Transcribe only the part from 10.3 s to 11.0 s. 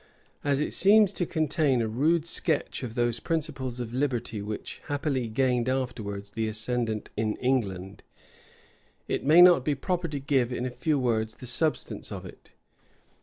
in a few